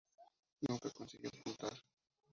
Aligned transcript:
Nunca 0.61 0.89
consiguió 0.89 1.29
puntuar. 1.43 1.73